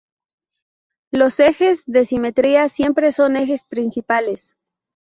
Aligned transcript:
Los 1.11 1.39
ejes 1.39 1.83
de 1.85 2.05
simetría 2.05 2.69
siempre 2.69 3.11
son 3.11 3.35
ejes 3.35 3.65
principales. 3.65 4.55